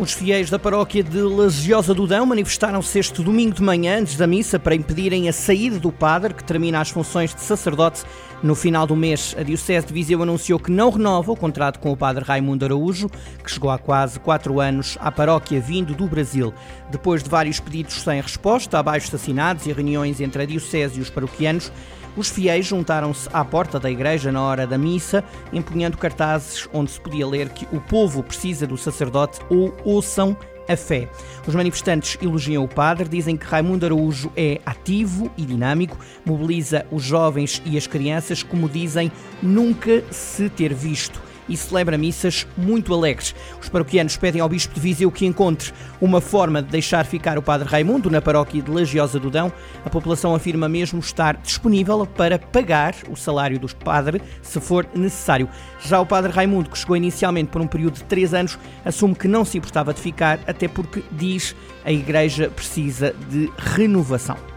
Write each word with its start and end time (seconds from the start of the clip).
Os 0.00 0.14
fiéis 0.14 0.48
da 0.48 0.58
paróquia 0.58 1.04
de 1.04 1.20
Lasiosa 1.20 1.92
do 1.92 2.06
Dão 2.06 2.24
manifestaram-se 2.24 2.98
este 2.98 3.22
domingo 3.22 3.54
de 3.54 3.62
manhã 3.62 3.98
antes 3.98 4.16
da 4.16 4.26
missa 4.26 4.58
para 4.58 4.74
impedirem 4.74 5.28
a 5.28 5.32
saída 5.32 5.78
do 5.78 5.92
padre, 5.92 6.32
que 6.32 6.42
termina 6.42 6.80
as 6.80 6.88
funções 6.88 7.34
de 7.34 7.42
sacerdote 7.42 8.02
no 8.42 8.54
final 8.54 8.86
do 8.86 8.96
mês. 8.96 9.36
A 9.38 9.42
Diocese 9.42 9.86
de 9.86 9.92
Viseu 9.92 10.22
anunciou 10.22 10.58
que 10.58 10.70
não 10.70 10.88
renova 10.88 11.30
o 11.30 11.36
contrato 11.36 11.78
com 11.80 11.92
o 11.92 11.96
padre 11.98 12.24
Raimundo 12.24 12.64
Araújo, 12.64 13.10
que 13.44 13.50
chegou 13.50 13.68
há 13.68 13.76
quase 13.76 14.18
quatro 14.18 14.58
anos 14.58 14.96
à 15.02 15.12
paróquia 15.12 15.60
vindo 15.60 15.92
do 15.92 16.06
Brasil. 16.06 16.54
Depois 16.90 17.22
de 17.22 17.28
vários 17.28 17.60
pedidos 17.60 18.00
sem 18.00 18.22
resposta, 18.22 18.78
abaixo 18.78 19.14
assinados 19.14 19.66
e 19.66 19.72
reuniões 19.72 20.18
entre 20.18 20.44
a 20.44 20.46
Diocese 20.46 20.98
e 20.98 21.02
os 21.02 21.10
paroquianos, 21.10 21.70
os 22.16 22.28
fiéis 22.28 22.66
juntaram-se 22.66 23.28
à 23.32 23.44
porta 23.44 23.78
da 23.78 23.90
igreja 23.90 24.32
na 24.32 24.42
hora 24.42 24.66
da 24.66 24.76
missa, 24.76 25.22
empunhando 25.52 25.96
cartazes 25.96 26.68
onde 26.72 26.90
se 26.90 27.00
podia 27.00 27.26
ler 27.26 27.50
que 27.50 27.66
o 27.74 27.80
povo 27.80 28.22
precisa 28.22 28.66
do 28.66 28.76
sacerdote 28.76 29.38
ou 29.48 29.74
ouçam 29.90 30.36
a 30.68 30.76
fé. 30.76 31.08
Os 31.46 31.54
manifestantes 31.54 32.16
elogiam 32.22 32.64
o 32.64 32.68
padre, 32.68 33.08
dizem 33.08 33.36
que 33.36 33.44
Raimundo 33.44 33.86
Araújo 33.86 34.30
é 34.36 34.60
ativo 34.64 35.30
e 35.36 35.44
dinâmico, 35.44 35.98
mobiliza 36.24 36.86
os 36.90 37.02
jovens 37.02 37.60
e 37.64 37.76
as 37.76 37.86
crianças, 37.86 38.42
como 38.42 38.68
dizem, 38.68 39.10
nunca 39.42 40.04
se 40.10 40.48
ter 40.48 40.72
visto 40.72 41.29
e 41.50 41.56
celebra 41.56 41.98
missas 41.98 42.46
muito 42.56 42.94
alegres. 42.94 43.34
Os 43.60 43.68
paroquianos 43.68 44.16
pedem 44.16 44.40
ao 44.40 44.48
Bispo 44.48 44.72
de 44.72 44.80
Viseu 44.80 45.10
que 45.10 45.26
encontre 45.26 45.72
uma 46.00 46.20
forma 46.20 46.62
de 46.62 46.70
deixar 46.70 47.04
ficar 47.04 47.36
o 47.36 47.42
Padre 47.42 47.68
Raimundo 47.68 48.08
na 48.08 48.22
paróquia 48.22 48.62
de 48.62 48.70
Lagiosa 48.70 49.18
do 49.18 49.30
Dão. 49.30 49.52
A 49.84 49.90
população 49.90 50.34
afirma 50.34 50.68
mesmo 50.68 51.00
estar 51.00 51.36
disponível 51.36 52.06
para 52.06 52.38
pagar 52.38 52.94
o 53.10 53.16
salário 53.16 53.58
do 53.58 53.68
padre, 53.76 54.22
se 54.42 54.60
for 54.60 54.86
necessário. 54.94 55.48
Já 55.80 56.00
o 56.00 56.06
Padre 56.06 56.32
Raimundo, 56.32 56.70
que 56.70 56.78
chegou 56.78 56.96
inicialmente 56.96 57.50
por 57.50 57.60
um 57.60 57.66
período 57.66 57.94
de 57.94 58.04
três 58.04 58.32
anos, 58.32 58.58
assume 58.84 59.14
que 59.14 59.26
não 59.26 59.44
se 59.44 59.58
importava 59.58 59.92
de 59.92 60.00
ficar, 60.00 60.38
até 60.46 60.68
porque, 60.68 61.02
diz, 61.12 61.54
a 61.84 61.92
Igreja 61.92 62.48
precisa 62.48 63.14
de 63.28 63.50
renovação. 63.58 64.49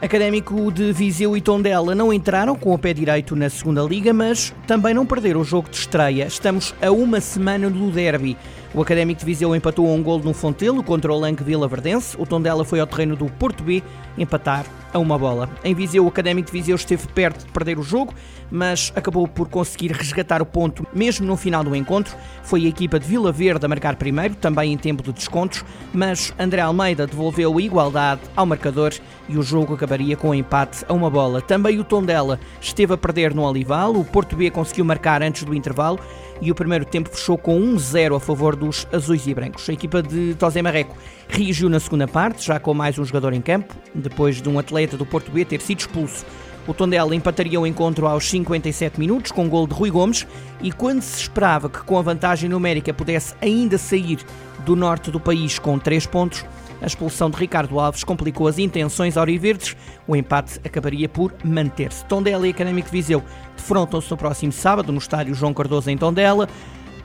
Académico 0.00 0.70
de 0.70 0.92
Viseu 0.92 1.34
e 1.34 1.40
Tondela 1.40 1.94
não 1.94 2.12
entraram 2.12 2.54
com 2.54 2.74
o 2.74 2.78
pé 2.78 2.92
direito 2.92 3.34
na 3.34 3.48
segunda 3.48 3.82
liga, 3.82 4.12
mas 4.12 4.54
também 4.66 4.92
não 4.92 5.06
perderam 5.06 5.40
o 5.40 5.44
jogo 5.44 5.70
de 5.70 5.76
estreia. 5.76 6.26
Estamos 6.26 6.74
a 6.82 6.90
uma 6.90 7.18
semana 7.18 7.70
do 7.70 7.90
derby. 7.90 8.36
O 8.74 8.82
Académico 8.82 9.20
de 9.20 9.26
Viseu 9.26 9.56
empatou 9.56 9.88
um 9.88 10.02
gol 10.02 10.18
no 10.18 10.34
Fontelo 10.34 10.82
contra 10.82 11.10
o 11.10 11.18
Lanque 11.18 11.42
Vila 11.42 11.66
Verdense. 11.66 12.14
O 12.18 12.26
Tondela 12.26 12.62
foi 12.62 12.78
ao 12.78 12.86
terreno 12.86 13.16
do 13.16 13.24
Porto 13.24 13.64
B 13.64 13.82
empatar 14.18 14.66
a 14.96 14.98
uma 14.98 15.18
bola. 15.18 15.50
Em 15.62 15.74
Viseu, 15.74 16.04
o 16.04 16.08
Académico 16.08 16.46
de 16.46 16.52
Viseu 16.52 16.74
esteve 16.74 17.06
perto 17.08 17.44
de 17.44 17.52
perder 17.52 17.78
o 17.78 17.82
jogo, 17.82 18.14
mas 18.50 18.92
acabou 18.96 19.28
por 19.28 19.46
conseguir 19.46 19.92
resgatar 19.92 20.40
o 20.40 20.46
ponto 20.46 20.86
mesmo 20.94 21.26
no 21.26 21.36
final 21.36 21.62
do 21.62 21.76
encontro. 21.76 22.16
Foi 22.42 22.64
a 22.64 22.68
equipa 22.68 22.98
de 22.98 23.06
Vila 23.06 23.30
Verde 23.30 23.66
a 23.66 23.68
marcar 23.68 23.96
primeiro, 23.96 24.34
também 24.34 24.72
em 24.72 24.76
tempo 24.78 25.02
de 25.02 25.12
descontos, 25.12 25.64
mas 25.92 26.32
André 26.38 26.62
Almeida 26.62 27.06
devolveu 27.06 27.58
a 27.58 27.60
igualdade 27.60 28.22
ao 28.34 28.46
marcador 28.46 28.94
e 29.28 29.36
o 29.36 29.42
jogo 29.42 29.74
acabaria 29.74 30.16
com 30.16 30.30
um 30.30 30.34
empate 30.34 30.84
a 30.88 30.94
uma 30.94 31.10
bola. 31.10 31.42
Também 31.42 31.78
o 31.78 31.84
Tondela 31.84 32.40
esteve 32.58 32.94
a 32.94 32.96
perder 32.96 33.34
no 33.34 33.42
Olival, 33.42 33.94
o 33.94 34.04
Porto 34.04 34.34
B 34.34 34.50
conseguiu 34.50 34.84
marcar 34.84 35.22
antes 35.22 35.44
do 35.44 35.54
intervalo 35.54 36.00
e 36.40 36.50
o 36.50 36.54
primeiro 36.54 36.84
tempo 36.84 37.10
fechou 37.10 37.36
com 37.36 37.58
1-0 37.58 38.16
a 38.16 38.20
favor 38.20 38.56
dos 38.56 38.86
azuis 38.92 39.26
e 39.26 39.34
brancos. 39.34 39.68
A 39.68 39.72
equipa 39.72 40.02
de 40.02 40.34
Tosé 40.34 40.62
Marreco 40.62 40.96
reagiu 41.28 41.68
na 41.68 41.80
segunda 41.80 42.06
parte, 42.06 42.46
já 42.46 42.60
com 42.60 42.72
mais 42.72 42.98
um 42.98 43.04
jogador 43.04 43.32
em 43.32 43.40
campo, 43.40 43.74
depois 43.94 44.40
de 44.40 44.48
um 44.48 44.58
atleta 44.58 44.85
do 44.94 45.06
Porto 45.06 45.30
B 45.30 45.44
ter 45.44 45.62
sido 45.62 45.80
expulso. 45.80 46.26
O 46.66 46.74
Tondela 46.74 47.14
empataria 47.14 47.60
o 47.60 47.66
encontro 47.66 48.06
aos 48.06 48.28
57 48.28 48.98
minutos 48.98 49.32
com 49.32 49.44
um 49.44 49.48
gol 49.48 49.66
de 49.66 49.74
Rui 49.74 49.90
Gomes 49.90 50.26
e 50.60 50.70
quando 50.72 51.00
se 51.00 51.22
esperava 51.22 51.70
que 51.70 51.82
com 51.84 51.96
a 51.96 52.02
vantagem 52.02 52.50
numérica 52.50 52.92
pudesse 52.92 53.34
ainda 53.40 53.78
sair 53.78 54.18
do 54.64 54.74
norte 54.74 55.10
do 55.10 55.20
país 55.20 55.58
com 55.58 55.78
3 55.78 56.06
pontos, 56.06 56.44
a 56.82 56.86
expulsão 56.86 57.30
de 57.30 57.36
Ricardo 57.36 57.78
Alves 57.78 58.04
complicou 58.04 58.48
as 58.48 58.58
intenções 58.58 59.16
auriverdes. 59.16 59.76
O 60.06 60.14
empate 60.14 60.60
acabaria 60.64 61.08
por 61.08 61.32
manter-se. 61.44 62.04
Tondela 62.04 62.46
e 62.46 62.50
Académico 62.50 62.90
Viseu 62.90 63.22
defrontam-se 63.56 64.10
no 64.10 64.16
próximo 64.16 64.52
sábado 64.52 64.92
no 64.92 64.98
estádio 64.98 65.34
João 65.34 65.54
Cardoso 65.54 65.88
em 65.88 65.96
Tondela. 65.96 66.48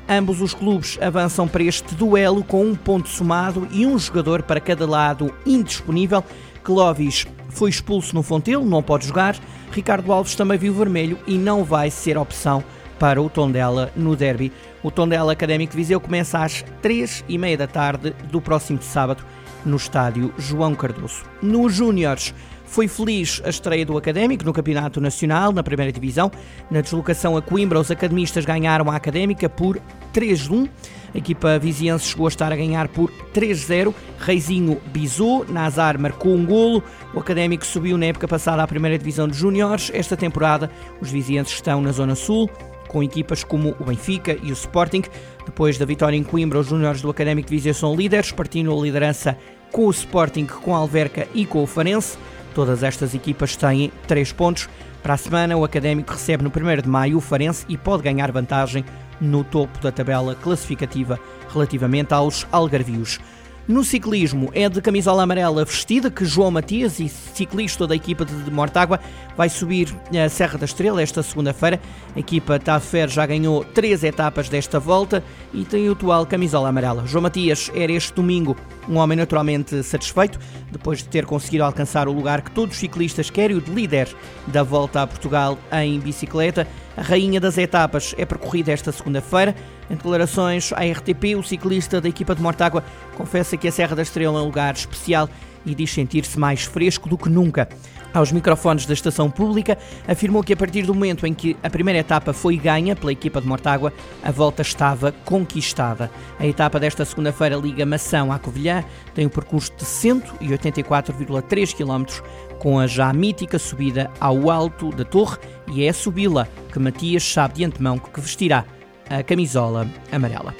Ambos 0.09 0.41
os 0.41 0.53
clubes 0.53 0.97
avançam 1.01 1.47
para 1.47 1.63
este 1.63 1.95
duelo 1.95 2.43
com 2.43 2.65
um 2.65 2.75
ponto 2.75 3.07
somado 3.07 3.67
e 3.71 3.85
um 3.85 3.97
jogador 3.97 4.43
para 4.43 4.59
cada 4.59 4.85
lado 4.85 5.33
indisponível. 5.45 6.23
Clóvis 6.63 7.25
foi 7.51 7.69
expulso 7.69 8.15
no 8.15 8.23
Fontelo, 8.23 8.65
não 8.65 8.81
pode 8.81 9.07
jogar. 9.07 9.35
Ricardo 9.71 10.11
Alves 10.11 10.35
também 10.35 10.57
viu 10.57 10.73
vermelho 10.73 11.17
e 11.27 11.37
não 11.37 11.63
vai 11.63 11.89
ser 11.89 12.17
opção 12.17 12.63
para 12.99 13.21
o 13.21 13.29
Tondela 13.29 13.91
no 13.95 14.15
derby. 14.15 14.51
O 14.83 14.91
Tondela 14.91 15.31
Académico 15.31 15.75
Viseu 15.75 15.99
começa 15.99 16.39
às 16.39 16.63
três 16.81 17.23
e 17.27 17.37
meia 17.37 17.57
da 17.57 17.67
tarde 17.67 18.13
do 18.31 18.41
próximo 18.41 18.81
sábado 18.81 19.23
no 19.65 19.77
estádio 19.77 20.33
João 20.37 20.75
Cardoso. 20.75 21.23
Nos 21.41 21.73
Júniores, 21.73 22.33
foi 22.71 22.87
feliz 22.87 23.41
a 23.43 23.49
estreia 23.49 23.85
do 23.85 23.97
Académico 23.97 24.45
no 24.45 24.53
Campeonato 24.53 25.01
Nacional, 25.01 25.51
na 25.51 25.61
primeira 25.61 25.91
divisão. 25.91 26.31
Na 26.69 26.79
deslocação 26.79 27.35
a 27.35 27.41
Coimbra, 27.41 27.77
os 27.77 27.91
academistas 27.91 28.45
ganharam 28.45 28.89
a 28.89 28.95
Académica 28.95 29.49
por 29.49 29.77
3-1. 30.13 30.69
A 31.13 31.17
equipa 31.17 31.59
viziense 31.59 32.05
chegou 32.05 32.27
a 32.27 32.29
estar 32.29 32.49
a 32.49 32.55
ganhar 32.55 32.87
por 32.87 33.11
3-0. 33.33 33.93
Reizinho 34.17 34.79
bisou, 34.93 35.45
Nazar 35.49 35.99
marcou 35.99 36.33
um 36.33 36.45
golo. 36.45 36.81
O 37.13 37.19
Académico 37.19 37.65
subiu 37.65 37.97
na 37.97 38.05
época 38.05 38.25
passada 38.25 38.63
à 38.63 38.67
primeira 38.67 38.97
divisão 38.97 39.27
de 39.27 39.35
Júniores. 39.37 39.91
Esta 39.93 40.15
temporada, 40.15 40.71
os 41.01 41.11
vizienses 41.11 41.55
estão 41.55 41.81
na 41.81 41.91
Zona 41.91 42.15
Sul 42.15 42.49
com 42.87 43.03
equipas 43.03 43.43
como 43.43 43.75
o 43.79 43.83
Benfica 43.83 44.37
e 44.41 44.49
o 44.49 44.53
Sporting. 44.53 45.03
Depois 45.45 45.77
da 45.77 45.85
vitória 45.85 46.15
em 46.15 46.23
Coimbra, 46.23 46.59
os 46.59 46.67
júniores 46.67 47.01
do 47.01 47.09
Académico 47.09 47.49
de 47.49 47.55
Viseu 47.55 47.73
são 47.73 47.95
líderes, 47.95 48.31
partindo 48.31 48.77
a 48.77 48.81
liderança 48.81 49.37
com 49.71 49.87
o 49.87 49.91
Sporting, 49.91 50.45
com 50.45 50.75
a 50.75 50.79
Alverca 50.79 51.27
e 51.33 51.45
com 51.45 51.63
o 51.63 51.67
Farense. 51.67 52.17
Todas 52.53 52.83
estas 52.83 53.15
equipas 53.15 53.55
têm 53.55 53.91
3 54.07 54.31
pontos. 54.33 54.67
Para 55.01 55.13
a 55.13 55.17
semana, 55.17 55.57
o 55.57 55.63
Académico 55.63 56.13
recebe 56.13 56.43
no 56.43 56.49
1 56.49 56.81
de 56.81 56.89
maio 56.89 57.17
o 57.17 57.21
Farense 57.21 57.65
e 57.67 57.77
pode 57.77 58.03
ganhar 58.03 58.31
vantagem 58.31 58.85
no 59.19 59.43
topo 59.43 59.79
da 59.79 59.91
tabela 59.91 60.35
classificativa 60.35 61.19
relativamente 61.51 62.13
aos 62.13 62.45
algarvios. 62.51 63.19
No 63.67 63.83
ciclismo, 63.83 64.49
é 64.53 64.67
de 64.67 64.81
camisola 64.81 65.21
amarela 65.21 65.63
vestida 65.63 66.09
que 66.09 66.25
João 66.25 66.49
Matias, 66.49 66.99
e 66.99 67.07
ciclista 67.07 67.85
da 67.85 67.95
equipa 67.95 68.25
de 68.25 68.49
Mortágua, 68.49 68.99
vai 69.37 69.49
subir 69.49 69.95
a 70.11 70.27
Serra 70.29 70.57
da 70.57 70.65
Estrela 70.65 71.01
esta 71.01 71.21
segunda-feira. 71.21 71.79
A 72.15 72.19
equipa 72.19 72.59
Tafer 72.59 73.07
já 73.07 73.23
ganhou 73.25 73.63
três 73.63 74.03
etapas 74.03 74.49
desta 74.49 74.79
volta 74.79 75.23
e 75.53 75.63
tem 75.63 75.87
o 75.87 75.91
atual 75.91 76.25
camisola 76.25 76.69
amarela. 76.69 77.05
João 77.05 77.21
Matias 77.21 77.71
era 77.75 77.91
este 77.91 78.13
domingo 78.13 78.57
um 78.89 78.97
homem 78.97 79.17
naturalmente 79.17 79.83
satisfeito, 79.83 80.39
depois 80.71 80.99
de 80.99 81.05
ter 81.05 81.25
conseguido 81.25 81.63
alcançar 81.63 82.07
o 82.07 82.11
lugar 82.11 82.41
que 82.41 82.51
todos 82.51 82.75
os 82.75 82.79
ciclistas 82.79 83.29
querem, 83.29 83.55
o 83.55 83.61
de 83.61 83.71
líder 83.71 84.09
da 84.47 84.63
volta 84.63 85.03
a 85.03 85.07
Portugal 85.07 85.57
em 85.71 85.99
bicicleta. 85.99 86.67
A 86.95 87.01
rainha 87.01 87.39
das 87.39 87.57
etapas 87.57 88.13
é 88.17 88.25
percorrida 88.25 88.71
esta 88.71 88.91
segunda-feira. 88.91 89.55
Em 89.89 89.95
declarações 89.95 90.71
à 90.73 90.83
RTP, 90.83 91.35
o 91.37 91.43
ciclista 91.43 92.01
da 92.01 92.09
equipa 92.09 92.35
de 92.35 92.41
Mortágua 92.41 92.83
confessa 93.15 93.55
que 93.55 93.67
a 93.67 93.71
Serra 93.71 93.95
da 93.95 94.01
Estrela 94.01 94.39
é 94.39 94.41
um 94.41 94.45
lugar 94.45 94.73
especial 94.73 95.29
e 95.65 95.73
diz 95.73 95.91
sentir-se 95.91 96.37
mais 96.39 96.63
fresco 96.63 97.07
do 97.07 97.17
que 97.17 97.29
nunca. 97.29 97.69
Aos 98.13 98.31
microfones 98.31 98.85
da 98.85 98.93
estação 98.93 99.29
pública, 99.29 99.77
afirmou 100.07 100.43
que 100.43 100.51
a 100.51 100.57
partir 100.57 100.83
do 100.83 100.93
momento 100.93 101.25
em 101.25 101.33
que 101.33 101.55
a 101.63 101.69
primeira 101.69 101.99
etapa 101.99 102.33
foi 102.33 102.57
ganha 102.57 102.95
pela 102.95 103.11
equipa 103.11 103.39
de 103.39 103.47
Mortágua, 103.47 103.93
a 104.21 104.31
volta 104.31 104.61
estava 104.61 105.13
conquistada. 105.23 106.11
A 106.37 106.45
etapa 106.45 106.77
desta 106.79 107.05
segunda-feira 107.05 107.55
liga 107.55 107.85
Mação 107.85 108.31
à 108.31 108.37
Covilhã 108.37 108.83
tem 109.15 109.25
um 109.25 109.29
percurso 109.29 109.71
de 109.77 109.85
184,3 109.85 111.73
km, 111.73 112.21
com 112.59 112.79
a 112.79 112.85
já 112.85 113.11
mítica 113.13 113.57
subida 113.57 114.11
ao 114.19 114.51
alto 114.51 114.89
da 114.89 115.05
torre, 115.05 115.37
e 115.71 115.85
é 115.85 115.89
a 115.89 115.93
subi-la 115.93 116.47
que 116.71 116.79
Matias 116.79 117.23
sabe 117.23 117.55
de 117.55 117.65
antemão 117.65 117.97
que 117.97 118.19
vestirá 118.19 118.65
a 119.09 119.23
camisola 119.23 119.87
amarela. 120.11 120.53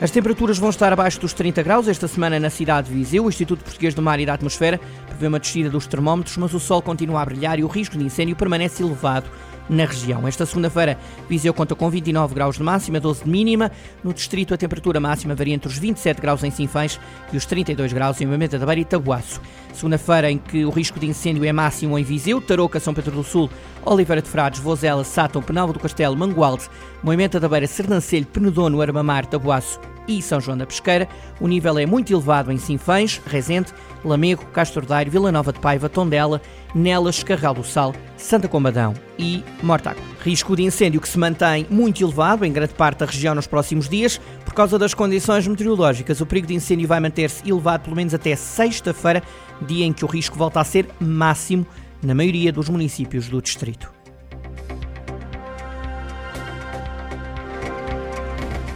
As 0.00 0.12
temperaturas 0.12 0.58
vão 0.58 0.70
estar 0.70 0.92
abaixo 0.92 1.20
dos 1.20 1.32
30 1.32 1.60
graus 1.64 1.88
esta 1.88 2.06
semana 2.06 2.38
na 2.38 2.50
cidade 2.50 2.88
de 2.88 2.94
Viseu. 2.94 3.24
O 3.24 3.28
Instituto 3.28 3.64
Português 3.64 3.94
do 3.94 4.00
Mar 4.00 4.20
e 4.20 4.26
da 4.26 4.34
Atmosfera 4.34 4.80
prevê 5.18 5.26
uma 5.26 5.40
descida 5.40 5.68
dos 5.68 5.86
termómetros, 5.86 6.36
mas 6.36 6.54
o 6.54 6.60
sol 6.60 6.80
continua 6.80 7.20
a 7.20 7.24
brilhar 7.24 7.58
e 7.58 7.64
o 7.64 7.66
risco 7.66 7.98
de 7.98 8.04
incêndio 8.04 8.36
permanece 8.36 8.82
elevado 8.84 9.28
na 9.68 9.84
região. 9.84 10.26
Esta 10.26 10.46
segunda-feira, 10.46 10.96
Viseu 11.28 11.52
conta 11.52 11.74
com 11.74 11.90
29 11.90 12.34
graus 12.34 12.56
de 12.56 12.62
máxima, 12.62 13.00
12 13.00 13.24
de 13.24 13.28
mínima. 13.28 13.70
No 14.02 14.14
distrito, 14.14 14.54
a 14.54 14.56
temperatura 14.56 15.00
máxima 15.00 15.34
varia 15.34 15.54
entre 15.54 15.68
os 15.68 15.76
27 15.76 16.22
graus 16.22 16.42
em 16.44 16.50
Sinfãs 16.50 16.98
e 17.32 17.36
os 17.36 17.44
32 17.44 17.92
graus 17.92 18.20
em 18.20 18.26
Moimenta 18.26 18.58
da 18.58 18.64
Beira 18.64 18.80
e 18.80 18.84
Tabuaço. 18.84 19.40
Segunda-feira, 19.74 20.30
em 20.30 20.38
que 20.38 20.64
o 20.64 20.70
risco 20.70 20.98
de 20.98 21.06
incêndio 21.06 21.44
é 21.44 21.52
máximo 21.52 21.98
em 21.98 22.04
Viseu, 22.04 22.40
Tarouca, 22.40 22.80
São 22.80 22.94
Pedro 22.94 23.16
do 23.16 23.24
Sul, 23.24 23.50
Oliveira 23.84 24.22
de 24.22 24.28
Frades, 24.28 24.60
Vozela, 24.60 25.04
Sátão, 25.04 25.42
Penalva 25.42 25.72
do 25.72 25.80
Castelo, 25.80 26.16
Mangualde, 26.16 26.68
Moimenta 27.02 27.38
da 27.38 27.48
Beira, 27.48 27.66
Sernancelho, 27.66 28.26
Penedono, 28.26 28.80
Armamar, 28.80 29.26
Tabuaço 29.26 29.80
e 30.08 30.20
São 30.22 30.40
João 30.40 30.56
da 30.56 30.66
Pesqueira. 30.66 31.06
O 31.38 31.46
nível 31.46 31.78
é 31.78 31.86
muito 31.86 32.12
elevado 32.12 32.50
em 32.50 32.56
Sinfãs, 32.56 33.20
Rezende, 33.26 33.72
Lamego, 34.04 34.44
Castro 34.46 34.84
Daire, 34.84 35.10
Vila 35.10 35.30
Nova 35.30 35.52
de 35.52 35.60
Paiva, 35.60 35.88
Tondela, 35.88 36.40
Nelas, 36.74 37.22
Carral 37.22 37.54
do 37.54 37.62
Sal, 37.62 37.94
Santa 38.16 38.48
Combadão 38.48 38.94
e 39.18 39.44
Mortágua. 39.62 40.02
Risco 40.24 40.56
de 40.56 40.62
incêndio 40.62 41.00
que 41.00 41.08
se 41.08 41.18
mantém 41.18 41.66
muito 41.70 42.02
elevado 42.02 42.44
em 42.44 42.52
grande 42.52 42.74
parte 42.74 43.00
da 43.00 43.06
região 43.06 43.34
nos 43.34 43.46
próximos 43.46 43.88
dias. 43.88 44.20
Por 44.44 44.54
causa 44.54 44.78
das 44.78 44.94
condições 44.94 45.46
meteorológicas, 45.46 46.20
o 46.20 46.26
perigo 46.26 46.46
de 46.46 46.54
incêndio 46.54 46.88
vai 46.88 47.00
manter-se 47.00 47.48
elevado 47.48 47.84
pelo 47.84 47.96
menos 47.96 48.14
até 48.14 48.34
sexta-feira, 48.34 49.22
dia 49.60 49.84
em 49.84 49.92
que 49.92 50.04
o 50.04 50.08
risco 50.08 50.38
volta 50.38 50.60
a 50.60 50.64
ser 50.64 50.88
máximo 50.98 51.66
na 52.02 52.14
maioria 52.14 52.52
dos 52.52 52.68
municípios 52.68 53.28
do 53.28 53.42
distrito. 53.42 53.97